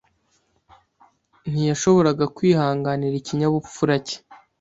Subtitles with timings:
[1.49, 4.17] Ntiyashoboraga kwihanganira ikinyabupfura cye.